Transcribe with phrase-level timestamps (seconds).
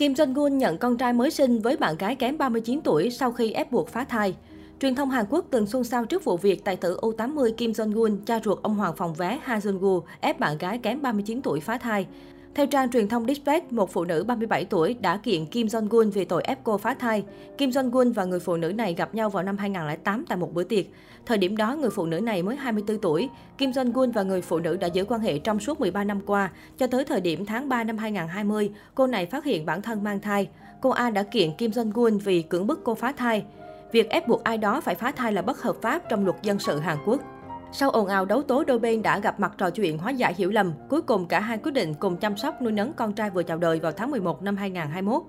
[0.00, 3.52] Kim Jong-un nhận con trai mới sinh với bạn gái kém 39 tuổi sau khi
[3.52, 4.36] ép buộc phá thai.
[4.80, 8.16] Truyền thông Hàn Quốc từng xôn xao trước vụ việc tài tử U80 Kim Jong-un,
[8.26, 11.78] cha ruột ông hoàng phòng vé Ha Jong-gu, ép bạn gái kém 39 tuổi phá
[11.78, 12.06] thai.
[12.54, 16.24] Theo trang truyền thông Dispatch, một phụ nữ 37 tuổi đã kiện Kim Jong-un vì
[16.24, 17.24] tội ép cô phá thai.
[17.58, 20.64] Kim Jong-un và người phụ nữ này gặp nhau vào năm 2008 tại một bữa
[20.64, 20.86] tiệc.
[21.26, 23.28] Thời điểm đó, người phụ nữ này mới 24 tuổi.
[23.58, 26.50] Kim Jong-un và người phụ nữ đã giữ quan hệ trong suốt 13 năm qua.
[26.78, 30.20] Cho tới thời điểm tháng 3 năm 2020, cô này phát hiện bản thân mang
[30.20, 30.48] thai.
[30.80, 33.44] Cô A đã kiện Kim Jong-un vì cưỡng bức cô phá thai.
[33.92, 36.58] Việc ép buộc ai đó phải phá thai là bất hợp pháp trong luật dân
[36.58, 37.20] sự Hàn Quốc.
[37.72, 40.50] Sau ồn ào đấu tố, đôi bên đã gặp mặt trò chuyện hóa giải hiểu
[40.50, 40.72] lầm.
[40.88, 43.58] Cuối cùng cả hai quyết định cùng chăm sóc nuôi nấng con trai vừa chào
[43.58, 45.22] đời vào tháng 11 năm 2021.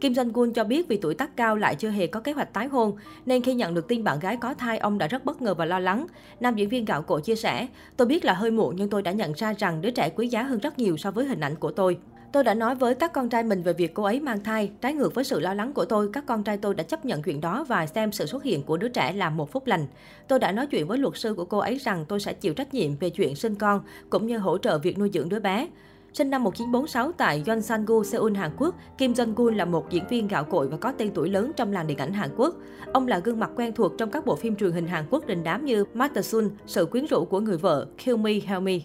[0.00, 2.66] Kim Jong-un cho biết vì tuổi tác cao lại chưa hề có kế hoạch tái
[2.66, 5.54] hôn, nên khi nhận được tin bạn gái có thai, ông đã rất bất ngờ
[5.54, 6.06] và lo lắng.
[6.40, 7.66] Nam diễn viên gạo cội chia sẻ,
[7.96, 10.42] tôi biết là hơi muộn nhưng tôi đã nhận ra rằng đứa trẻ quý giá
[10.42, 11.98] hơn rất nhiều so với hình ảnh của tôi.
[12.32, 14.70] Tôi đã nói với các con trai mình về việc cô ấy mang thai.
[14.80, 17.22] Trái ngược với sự lo lắng của tôi, các con trai tôi đã chấp nhận
[17.22, 19.86] chuyện đó và xem sự xuất hiện của đứa trẻ là một phúc lành.
[20.28, 22.74] Tôi đã nói chuyện với luật sư của cô ấy rằng tôi sẽ chịu trách
[22.74, 25.68] nhiệm về chuyện sinh con, cũng như hỗ trợ việc nuôi dưỡng đứa bé.
[26.12, 30.44] Sinh năm 1946 tại Yonsan-gu, Seoul, Hàn Quốc, Kim Jong-gun là một diễn viên gạo
[30.44, 32.54] cội và có tên tuổi lớn trong làng điện ảnh Hàn Quốc.
[32.92, 35.44] Ông là gương mặt quen thuộc trong các bộ phim truyền hình Hàn Quốc đình
[35.44, 38.78] đám như Master Sun, Sự quyến rũ của người vợ, Kill Me, Help Me.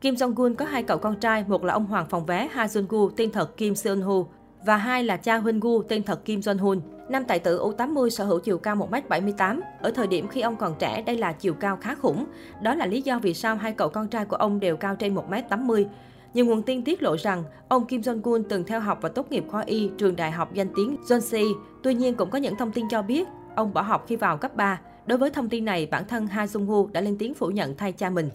[0.00, 3.10] Kim Jong-un có hai cậu con trai, một là ông hoàng phòng vé Ha Jun-gu,
[3.16, 4.26] tên thật Kim Seon-ho,
[4.66, 6.80] và hai là cha Huynh-gu, tên thật Kim Jong-hun.
[7.08, 9.60] Nam tài tử U80 sở hữu chiều cao 1m78.
[9.80, 12.24] Ở thời điểm khi ông còn trẻ, đây là chiều cao khá khủng.
[12.62, 15.14] Đó là lý do vì sao hai cậu con trai của ông đều cao trên
[15.14, 15.84] 1m80.
[16.34, 19.44] Nhiều nguồn tin tiết lộ rằng ông Kim Jong-un từng theo học và tốt nghiệp
[19.48, 21.46] khoa y trường đại học danh tiếng Yonsei.
[21.82, 24.56] Tuy nhiên cũng có những thông tin cho biết ông bỏ học khi vào cấp
[24.56, 24.80] 3.
[25.06, 27.92] Đối với thông tin này, bản thân Ha Jung-woo đã lên tiếng phủ nhận thay
[27.92, 28.30] cha mình.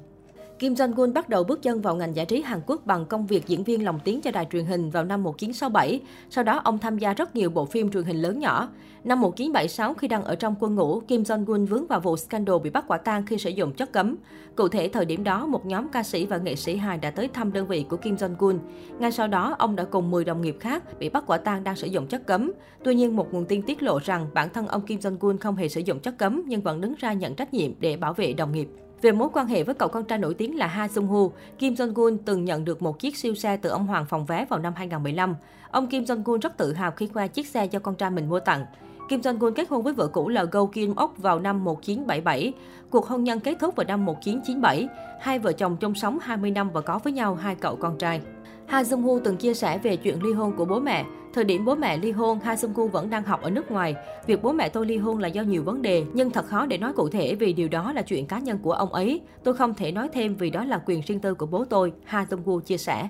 [0.60, 3.48] Kim Jong-un bắt đầu bước chân vào ngành giải trí Hàn Quốc bằng công việc
[3.48, 6.02] diễn viên lồng tiếng cho đài truyền hình vào năm 1967.
[6.30, 8.70] Sau đó, ông tham gia rất nhiều bộ phim truyền hình lớn nhỏ.
[9.04, 12.70] Năm 1976, khi đang ở trong quân ngũ, Kim Jong-un vướng vào vụ scandal bị
[12.70, 14.16] bắt quả tang khi sử dụng chất cấm.
[14.56, 17.28] Cụ thể, thời điểm đó, một nhóm ca sĩ và nghệ sĩ hài đã tới
[17.28, 18.58] thăm đơn vị của Kim Jong-un.
[19.00, 21.76] Ngay sau đó, ông đã cùng 10 đồng nghiệp khác bị bắt quả tang đang
[21.76, 22.52] sử dụng chất cấm.
[22.84, 25.70] Tuy nhiên, một nguồn tin tiết lộ rằng bản thân ông Kim Jong-un không hề
[25.70, 28.52] sử dụng chất cấm nhưng vẫn đứng ra nhận trách nhiệm để bảo vệ đồng
[28.52, 28.70] nghiệp.
[29.02, 31.74] Về mối quan hệ với cậu con trai nổi tiếng là Ha Sung Hu, Kim
[31.74, 34.60] Jong Un từng nhận được một chiếc siêu xe từ ông Hoàng phòng vé vào
[34.60, 35.36] năm 2015.
[35.72, 38.30] Ông Kim Jong Un rất tự hào khi khoe chiếc xe do con trai mình
[38.30, 38.66] mua tặng.
[39.10, 42.54] Kim Jong Un kết hôn với vợ cũ là Go Kim Ok vào năm 1977.
[42.90, 44.88] Cuộc hôn nhân kết thúc vào năm 1997.
[45.22, 48.22] Hai vợ chồng chung sống 20 năm và có với nhau hai cậu con trai.
[48.70, 51.06] Ha Jung Hu từng chia sẻ về chuyện ly hôn của bố mẹ.
[51.34, 53.96] Thời điểm bố mẹ ly hôn, Ha Jung Hu vẫn đang học ở nước ngoài.
[54.28, 56.78] Việc bố mẹ tôi ly hôn là do nhiều vấn đề, nhưng thật khó để
[56.78, 59.22] nói cụ thể vì điều đó là chuyện cá nhân của ông ấy.
[59.44, 62.26] Tôi không thể nói thêm vì đó là quyền riêng tư của bố tôi, Ha
[62.30, 63.10] Jung Hu chia sẻ.